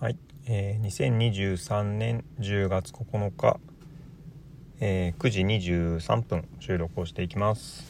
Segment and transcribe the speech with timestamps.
[0.00, 0.16] はい、
[0.46, 3.58] えー、2023年10月9日、
[4.78, 7.84] えー、9時23分収録をしていきます。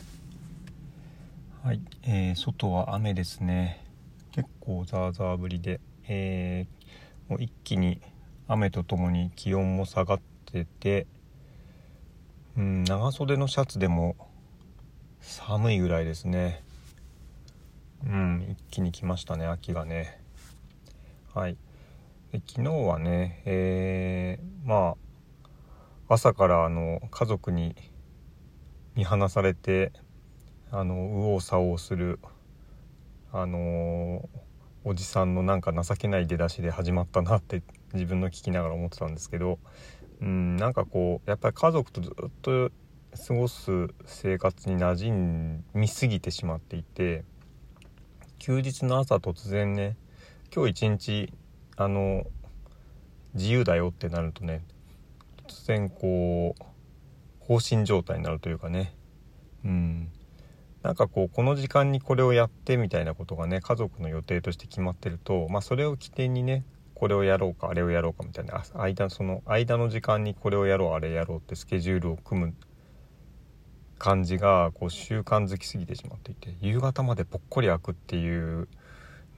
[1.63, 3.85] はい、えー、外は雨ですね。
[4.33, 8.01] 結構ザーザー降りで、えー、もう一気に
[8.47, 11.07] 雨とともに気温も下がってて
[12.57, 14.17] うん長袖のシャツでも
[15.21, 16.65] 寒いぐらいですね。
[18.03, 20.19] うん一気に来ましたね秋がね。
[21.35, 21.59] はい。
[22.33, 24.97] で昨日はね、えー、ま
[26.09, 27.75] あ朝からあの家族に
[28.95, 29.93] 見放されて
[30.71, 32.19] あの右往左往する
[33.33, 34.29] あの
[34.85, 37.63] おじさんのなんか情けない出だしで始まったなって
[37.95, 39.59] 自分の聞きながら思ってたんですけど
[40.21, 42.71] うんなんかこうやっぱり家族とずっと
[43.27, 47.25] 過ごす生活に馴染みすぎてしまっていて
[48.39, 49.97] 休日の朝突然ね
[50.55, 51.33] 今日一日
[51.79, 52.27] あの
[53.35, 54.65] 自由だよってなるとね
[55.47, 56.63] 突然こう
[57.39, 58.95] 放心状態になるというかね。
[59.65, 60.11] うん。
[60.83, 72.55] なんかこうこの時間にこれをやってみたいなことがね家族の予定として決まってると、まあ、それを起点にねこれをやろうかあれをやろうかみたいな間その間の時間にこれをやろうあれやろうってスケジュールを組む
[73.99, 78.69] 感じがこう習慣づきすぎてしまっていて夕方までぽっこり開くっていう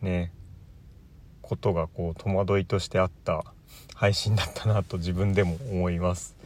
[0.03, 0.33] ね
[1.51, 3.43] ことがこう戸惑いとしてあった
[3.97, 6.37] 配信だったなと自分でも思います。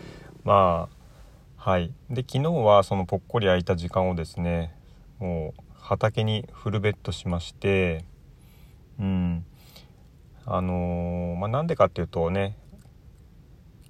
[0.44, 1.92] まあはい。
[2.08, 4.74] で昨日はそのぽっこり空いた時間をですね
[5.18, 8.06] もう畑にフルベッドしまして
[8.98, 9.44] うん。
[10.46, 12.56] あのー、まあ、なんでかっていうとね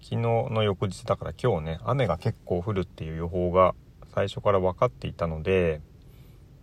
[0.02, 3.76] 昨日の翌日だから今日ね雨が結構降るっていう予報が
[4.14, 5.80] 最初から分かっていたので、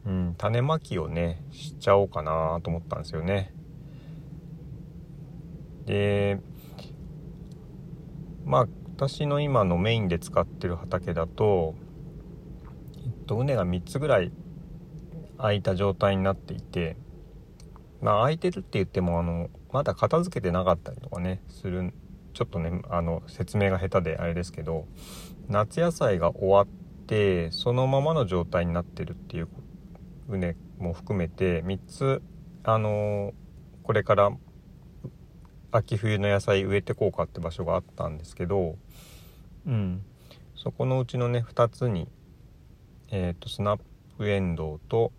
[0.06, 3.54] うん、種まきをねしちゃおうかなと思ったんですよね。
[5.86, 6.40] で
[8.46, 11.76] まあ私の今のメインで使ってる畑だと、
[13.04, 14.32] えっと、畝が3つぐらい
[15.38, 16.98] 空いた状態になっていて
[18.00, 21.94] まあ空いてるって言ってもあのまだ片付けてなかったりとかねする
[22.34, 24.86] ちょっとねあの説明が下手であれですけど
[25.48, 26.68] 夏野菜が終わっ
[27.08, 29.48] てそのままの状態になってるっていう
[30.30, 32.22] 畝も含めて3つ
[32.64, 33.34] あの
[33.84, 34.32] これから
[35.72, 38.76] 秋冬の野菜植えてこうかって場所があったんですけど、
[39.66, 40.04] うん、
[40.56, 42.08] そこのうちのね2つに、
[43.10, 43.80] えーと、スナッ
[44.18, 45.12] プエンドウと、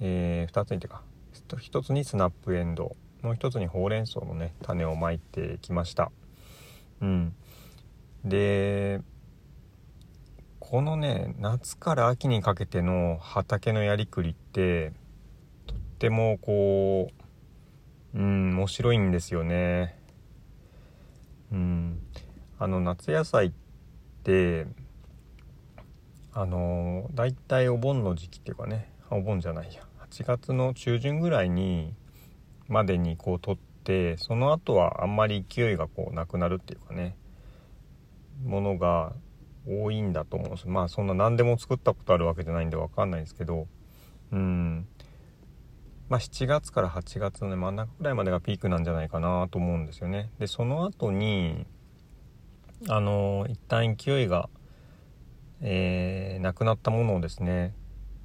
[0.00, 1.02] えー、2つにてか
[1.48, 6.10] 1つにスナップエンドウもう1つにほうれん草のね種をまいてきました。
[7.00, 7.34] うん、
[8.24, 9.00] で
[10.60, 14.92] このね夏から秋にかけての畑のやりくりって
[15.66, 17.25] とってもこう
[18.16, 19.98] うん面白いんですよね。
[21.52, 21.98] うん。
[22.58, 23.52] あの夏野菜っ
[24.24, 24.66] て
[26.32, 29.82] あのだいたいお盆の時期っていうかねお盆じゃないや。
[30.10, 31.92] 8月の中旬ぐらいに
[32.68, 37.16] までにこう取ってその後はあんまり勢いがこうなくなるっていうかね
[38.44, 39.12] ものが
[39.68, 40.68] 多いんだと思うんです。
[40.68, 43.66] まあそんな何でも作ったことあるわけじゃないんで分かんないんですけど
[44.32, 44.86] うん。
[46.08, 50.30] まあ、7月から8月の、ね、真ん中ぐらいまでがピークなんじゃないかなと思うんですよね。
[50.38, 51.66] でその後に
[52.88, 54.48] あの一旦勢いが、
[55.60, 57.74] えー、なくなったものをですね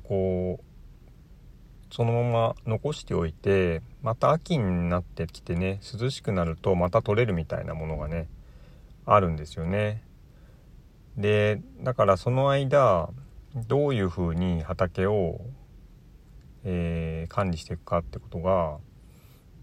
[0.04, 8.28] こうそのまま残しておいてまた秋になってきてね涼しくなるとまた取れるみたいなものがね
[9.06, 10.04] あるんですよね。
[11.18, 13.10] でだからその間
[13.56, 15.42] どういうふうに畑を
[16.64, 18.78] えー、管理していくかってことが、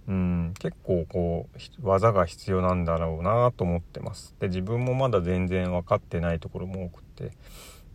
[0.08, 4.34] うん、結構こう技が必要なんだろうなと思ってます。
[4.40, 7.32] で自分もまだ全然分かってないところも多くて、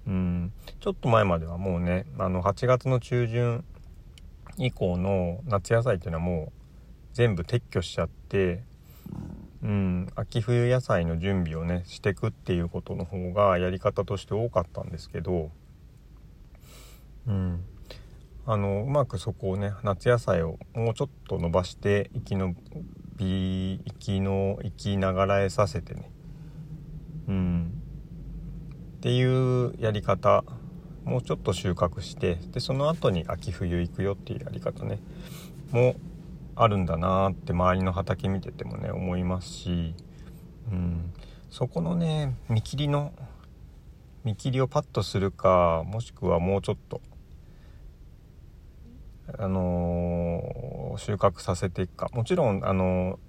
[0.07, 3.63] うん、ちょっと前まではもうねあの8月の中旬
[4.57, 6.59] 以降の夏野菜っていうのはもう
[7.13, 8.63] 全部撤去しちゃって、
[9.63, 15.49] うん、秋冬野菜の準備をねしてくっていうことの方がやり方として多かったんですけど、
[18.45, 22.53] あのうまくそこをね夏野菜をもうちょっと伸ばして生きの
[23.15, 26.11] び生きの生きながらえさせてね。
[27.27, 27.71] うん。
[28.97, 30.43] っていうやり方
[31.05, 34.99] もうちょっと収穫してでその後に秋冬行くよっていうやり方ね。
[35.71, 35.95] も
[36.55, 39.95] あるんだなって周りの畑見ててもね思いますし、
[40.71, 41.13] うん、
[41.49, 43.11] そこのね見切りの
[44.23, 47.01] 見切りをパッとするかもしくはもうちょっと
[49.37, 52.09] あの収穫させていくか。
[52.13, 53.19] もちろん、あの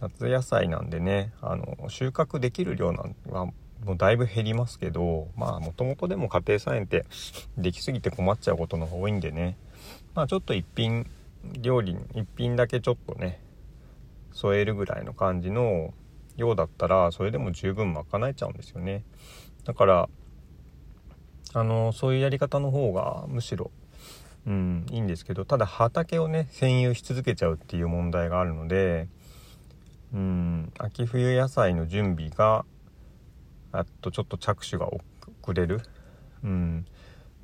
[0.00, 3.46] 夏野菜なんでねあの収穫できる量なんは
[3.84, 7.04] もうだいぶ減りますけどまあもともとでも家庭菜園って
[7.58, 9.56] できすぎて困っちゃうことの方が多いんでね。
[10.14, 11.06] まあちょっと一品
[11.60, 13.40] 料理に一品だけちょっとね
[14.32, 15.92] 添えるぐらいの感じの
[16.36, 19.04] 量だったらそれでも十分賄えちゃうんですよね。
[19.64, 20.08] だから
[21.52, 23.70] あのそういうやり方の方がむしろ
[24.46, 29.08] うんいいんですけどただ畑をね占有し続けちゃうっていう問題があるので
[30.12, 32.64] うん秋冬野菜の準備が
[33.72, 35.02] あとちょっと着手が遅
[35.52, 35.80] れる
[36.42, 36.86] うん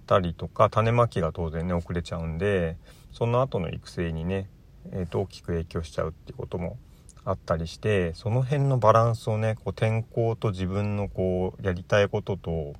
[0.06, 2.76] たりとか種まきが当然ね遅れちゃうんで
[3.12, 4.48] その後の育成にね、
[4.92, 6.78] えー、と大きく影響しちゃうっていうことも
[7.24, 12.74] あったりしてその辺のバランスをねこう天候と自分のこうやりたいことと、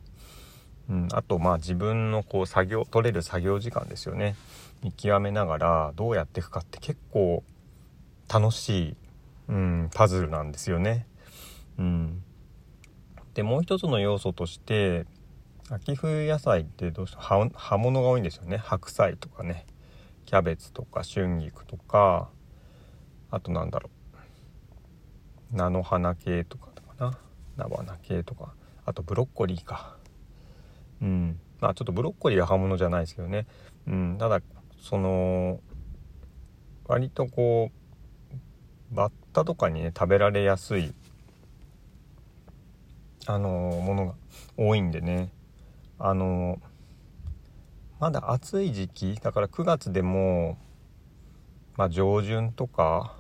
[0.89, 4.37] うん、あとまあ自分のこう作業取れる作業時間ですよね。
[4.83, 7.43] 見極めながらどうやっていくかって結構
[8.33, 8.97] 楽しい、
[9.49, 11.07] うん、パズルなんですよね。
[11.79, 12.23] うん、
[13.35, 15.07] でもう一つの要素として
[15.69, 18.57] 秋冬野菜ってどうして葉葉物が多いんですよね。
[18.57, 19.67] 白菜とかね。
[20.25, 22.29] キャベツとか春菊とか。
[23.31, 23.91] あとなんだろ
[25.53, 25.57] う。
[25.57, 26.67] 菜の花系とか
[26.97, 27.19] かな。
[27.57, 28.55] 菜花系とか。
[28.85, 29.97] あとブロッコリーか。
[31.03, 31.41] うん。
[31.61, 33.47] まあちょっとブロッコリーは葉物じゃないですけどね。
[33.87, 34.17] うん。
[34.19, 34.41] ただ
[34.81, 35.61] その
[36.87, 37.71] 割とこ
[38.93, 40.95] うバッタとかにね食べられやすい
[43.27, 43.49] あの
[43.85, 44.15] ものが
[44.57, 45.31] 多いんでね。
[45.99, 46.61] あの
[47.99, 50.59] まだ暑い時期だから9月でも、
[51.77, 53.17] まあ、上旬とか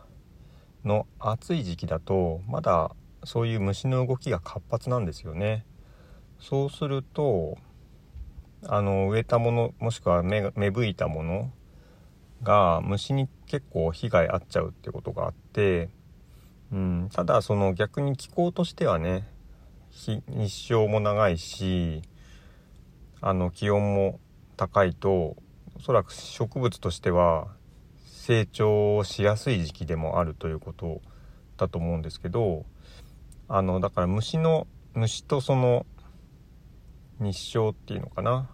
[0.84, 2.94] の暑い時期だとまだ
[3.24, 5.64] そういう虫の動きが活発なんですよね。
[6.40, 7.56] そうすると
[8.66, 11.50] あの植えたものもしくは芽芽吹いたもの
[12.42, 15.88] が虫に結構被害あっちゃうってことがあって、
[16.72, 19.28] うん、ただその逆に気候としてはね
[19.90, 22.02] 日照も長いし
[23.20, 24.20] あの気温も
[24.56, 25.36] 高いと
[25.74, 27.48] おそらく植物としては
[28.06, 31.00] 成長しやすい時期でもあるということ
[31.56, 32.66] だと思うんですけど
[33.48, 35.86] あのだから虫の虫とその
[37.20, 38.50] 日照っていうのかな？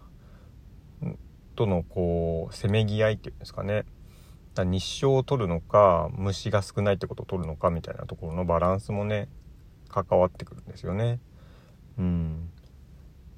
[1.55, 3.85] とのこうせめぎ合いっていうんですかね。
[4.55, 9.27] だ日照を取るのか虫が少ないってことを取るのかみたいなところのバランスもね
[9.89, 11.19] 関わってくるんですよね。
[11.97, 12.49] うん。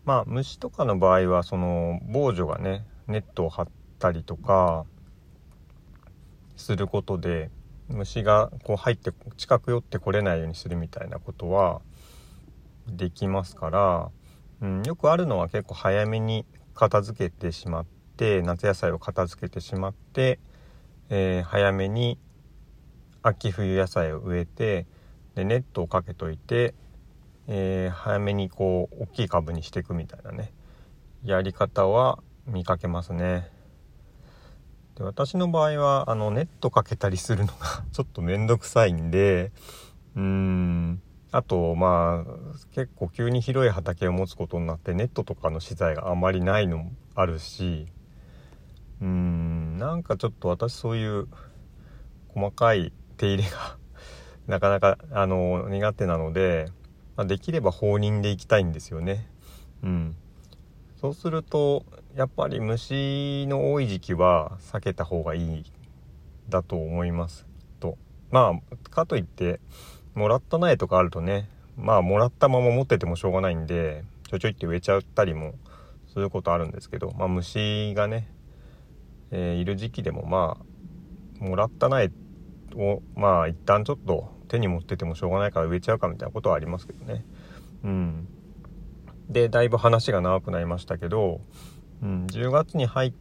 [0.05, 3.67] まあ虫とかの場合はその防除がねネットを張っ
[3.97, 4.85] たりとか
[6.55, 7.49] することで
[7.87, 11.81] 虫がこう入って近く寄ってこれないようにするみたいなことは
[12.87, 14.09] できますから、
[14.61, 17.85] うん、よくあるのは結構早めに片付けてしまっ
[18.17, 20.39] て夏野菜を片付けてしまって、
[21.09, 22.17] えー、早めに
[23.21, 24.85] 秋冬野菜を植えて
[25.35, 26.73] でネットをかけといて
[27.47, 30.51] えー、早めにこう大きい株にしていくみたいなね
[31.23, 33.49] やり方は見かけますね。
[34.95, 39.51] で私の場合はあのネットかけたりするのが ちょっと面倒くさいんで
[40.15, 41.01] うーん。
[41.35, 47.87] あとまあ結構急に広い畑を持つことになってネットとかの資材があまりないのもあるし
[49.01, 51.27] うんなんかちょっと私そういう
[52.29, 53.77] 細かい手入れが
[54.47, 56.69] なかなかあの苦手なので
[57.15, 59.27] まあ、できれば放任でいきたいんですよね。
[59.83, 60.15] うん、
[60.99, 65.63] そうするとやっぱり虫の多い時期は避けた方がいい
[66.49, 67.45] だと思います
[67.79, 67.97] と
[68.31, 69.59] まあかといって
[70.15, 75.53] もらった苗とかあるとねまあもらったまま持っててもしょうがないんでちょちょいって植えちゃったりも
[76.07, 78.27] することあるんですけど、まあ、虫がね、
[79.31, 82.09] えー、いる時期でもまあもらった苗
[82.75, 87.25] をまあ一旦ちょっと手に持っててもしょうがないから植えちゃうかみたいなことはありますけどね。
[87.83, 88.27] うん、
[89.29, 91.41] でだいぶ話が長くなりましたけど、
[92.01, 93.13] うん、10月に入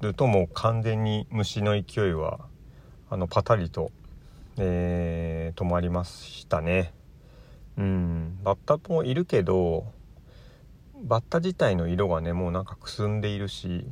[0.00, 2.40] るともう完全に虫の勢いは
[3.10, 3.90] あのパタリと、
[4.58, 6.92] えー、止まりましたね。
[7.76, 9.92] うん、バッタもいるけど
[11.00, 13.86] バッタ自体の色がねもうなんかくすんでいるし、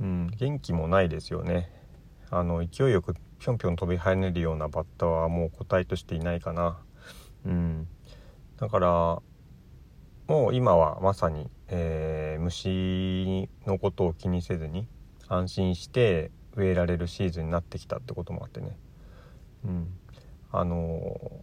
[0.00, 1.70] うん、元気もないですよね。
[2.30, 6.78] あの勢いよくぴょんぴょん飛び跳ねるようなバッタはもう個体としていないかな。
[7.44, 7.88] うん、
[8.56, 8.88] だから
[10.28, 14.86] もう今はまさに、えー、虫のことを気にせずに
[15.26, 18.76] 安心して植えられるシーズンになってきたってこともあってね、
[19.64, 19.88] うん、
[20.50, 21.42] あの、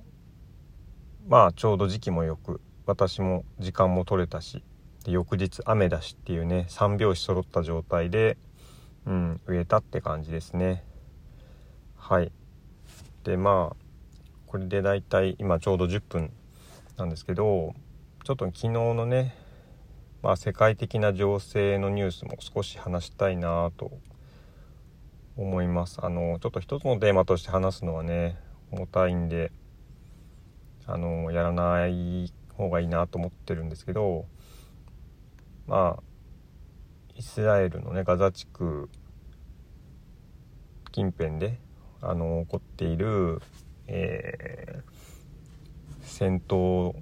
[1.28, 4.64] まあちょうど時期もよく私も時間も取れたし
[5.04, 8.36] で翌日雨だしっていうね3拍子揃った状態で、
[9.06, 10.84] うん、植えたって感じですね。
[11.96, 12.32] はい
[13.24, 13.76] でまあ
[14.48, 16.34] これでだいたい今ちょうど10分
[16.98, 17.76] なんですけど
[18.24, 19.36] ちょっと昨日のね、
[20.24, 23.92] まあ、世界的な情勢のニュースも少し話したいなと
[25.41, 28.38] 思いますあのちょっと一つのテーマとして話すのはね
[28.72, 29.53] 重たいんで
[30.86, 34.25] あのやらない方がいいなと思ってるんですけど
[35.65, 36.03] まあ
[37.15, 38.89] イスラエルのねガザ地区
[40.91, 41.58] 近辺で
[42.01, 43.41] あの起こっている、
[43.88, 44.93] えー、
[46.01, 46.93] 戦闘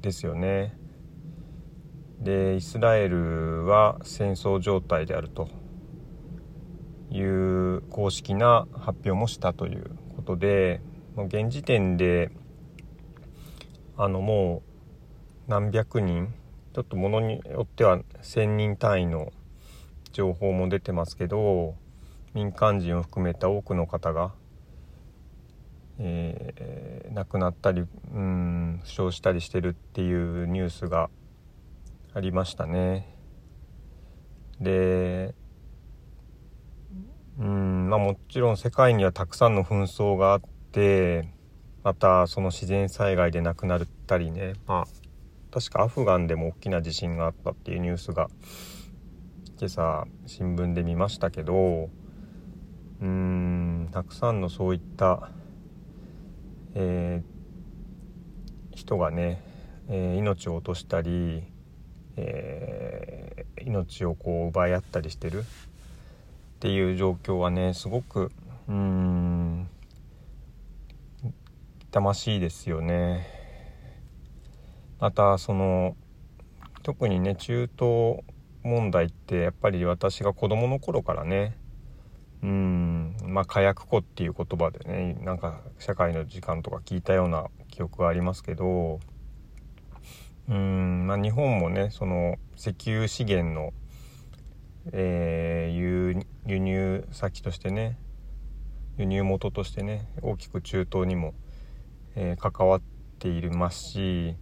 [0.00, 0.76] ですよね。
[2.20, 5.48] でイスラエルは戦争状態であると
[7.10, 10.80] いう公式な発表もしたということで
[11.16, 12.30] 現時点で
[13.96, 14.62] あのも
[15.46, 16.34] う何百人
[16.74, 19.32] ちょっとものによっては1,000人単位の
[20.12, 21.74] 情報も出てますけど
[22.34, 24.32] 民間人を含めた多くの方が、
[25.98, 27.84] えー、亡くなったり
[28.14, 31.08] うん負傷したりしてるっていうニュースが
[32.12, 33.14] ありましたね。
[34.60, 35.34] で
[37.38, 40.40] うんまあもちろん世界にはたくさんの紛争があっ
[40.72, 41.28] て
[41.82, 44.54] またその自然災害で亡くなったりね。
[44.66, 45.06] まあ
[45.50, 48.28] 確かアフガンでも大きな地震があったっていうニュースが
[49.58, 51.88] 今朝新聞で見ましたけど
[53.00, 55.30] うーんたくさんのそういった、
[56.74, 59.42] えー、人がね、
[59.88, 61.44] えー、命を落としたり、
[62.16, 65.44] えー、命をこう奪い合ったりしてる
[66.56, 68.32] っていう状況はねすごく
[68.66, 69.68] うん
[71.90, 73.26] 痛ましいですよね。
[74.98, 75.96] またその
[76.82, 78.22] 特にね中東
[78.62, 81.58] 問題ってやっぱり私が子供の頃からね
[82.42, 89.00] うんまあ火薬庫っていう言葉でねなんか社会の時間とか聞いたような記憶がありますけど
[90.48, 93.74] うんまあ日本もねその石油資源の
[94.92, 97.98] えー、輸入先としてね
[98.98, 101.34] 輸入元としてね大きく中東にも、
[102.14, 102.82] えー、関わっ
[103.18, 104.36] ていますし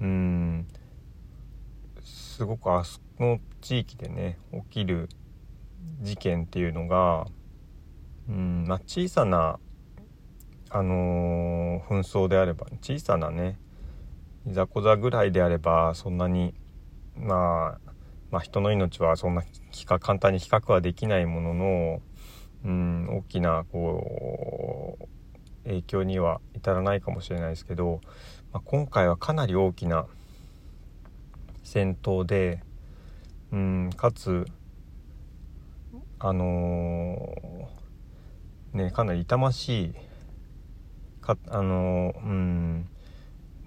[0.00, 0.66] うん
[2.02, 5.08] すごくあそこの地域でね起きる
[6.00, 7.26] 事件っていうのが
[8.28, 9.58] うんまあ小さな
[10.70, 13.58] あのー、紛争であれば小さなね
[14.46, 16.54] いざこざぐらいであればそんなに
[17.16, 17.83] まあ
[18.30, 19.42] まあ、人の命はそんな
[20.00, 22.02] 簡単に比較はできないものの、
[22.64, 28.00] うん、大きなこう影響には至らないかもしれないですけど、
[28.52, 30.06] まあ、今回はかなり大きな
[31.62, 32.62] 戦闘で、
[33.52, 34.46] うん、かつ
[36.18, 39.94] あのー、ねかなり痛ましい
[41.20, 42.88] かあのー、うん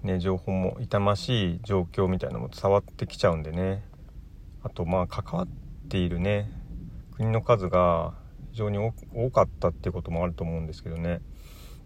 [0.02, 3.87] ね情報も痛ましい状況みたいなのも伝わってきちゃうんでね。
[4.62, 5.48] あとまあ関わっ
[5.88, 6.50] ているね
[7.12, 8.14] 国の数が
[8.52, 11.20] 非常に多かったっていうこともあると思うんですけどね。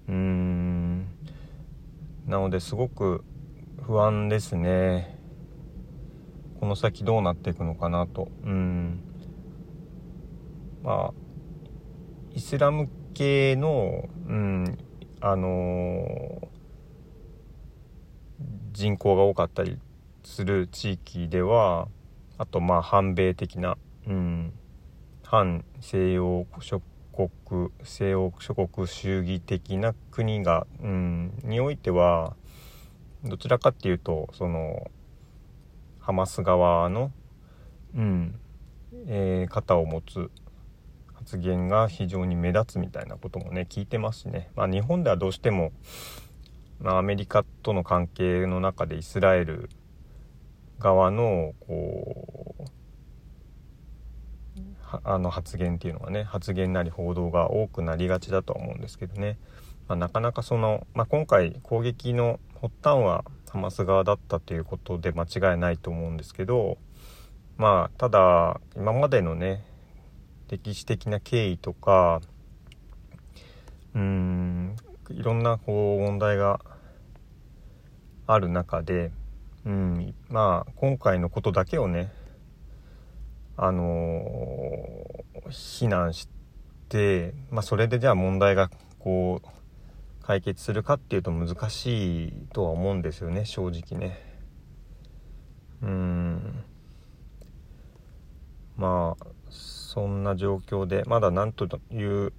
[0.09, 1.07] うーん。
[2.27, 3.25] なのですごく
[3.81, 5.19] 不安ですね。
[6.61, 8.29] この先どうなっていくのかなと。
[8.45, 9.01] うん。
[10.83, 11.15] まあ
[12.35, 14.79] イスラム系のうん
[15.21, 16.47] あのー、
[18.73, 19.79] 人口が多かったり
[20.25, 21.89] する地域では
[22.43, 24.53] あとまあ反米的な、うん、
[25.23, 26.83] 反西洋諸
[27.15, 32.35] 国西洋諸国主義的な国が、うん、においては
[33.23, 34.91] どちらかっていうとその
[36.01, 37.13] ハマス側の、
[37.95, 38.35] うん。
[39.07, 40.31] えー、肩を持つ
[41.15, 45.73] 発言が非常に目立つみたいなこともね聞いてますしね、まあ、日本ではどうしても、
[46.81, 49.71] まあ、アメリカとの関係の中でイスラエル
[50.83, 52.73] 側のこう
[55.05, 59.39] あの発言っていうのがね発言なり報道が多くなりがちだとは思うんですけどね、
[59.89, 66.79] まあ、なかなかその、まあ、今回攻撃の発端はハマス側だったということで間違いないと思うんですけど
[67.57, 69.65] まあただ今までのね
[70.49, 72.21] 歴史的な経緯とか
[73.95, 74.77] うん
[75.11, 76.61] いろんなこう問題が
[78.27, 79.13] ある中で
[79.65, 82.13] うん、まあ今回のことだけをね
[83.57, 86.29] あのー、非難し
[86.89, 94.19] て、まあ、それでじゃあ問題がこう解決するかっていうと難しいとは思うんですよね正直ね。
[95.83, 96.65] うん。
[98.77, 102.33] まあそんな状況でまだ何という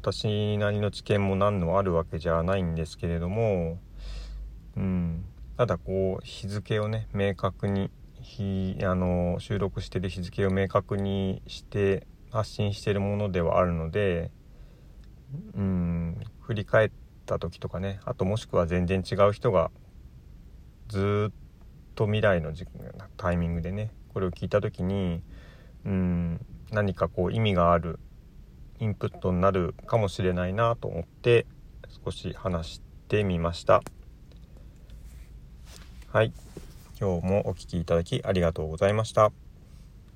[0.00, 3.78] 私なりの知見も何のあるわけじゃないんですけれども、
[4.78, 5.24] うん、
[5.56, 14.30] ただこう日付をね明確に日あの収録してる日付を明確にして発信してるものではあるので、
[15.54, 16.90] うん、振り返っ
[17.26, 19.70] た時とかねあともしくは全然違う人が
[20.88, 21.34] ずっ
[21.96, 22.52] と未来の
[23.16, 25.22] タイミングでねこれを聞いた時に、
[25.84, 27.98] うん、何かこう意味がある
[28.78, 31.46] インプットになるかもしれないなと思って
[32.04, 33.82] 少し話してみました。
[36.10, 36.32] はい
[36.98, 39.30] 今日もお聴きいただきありがとうございました。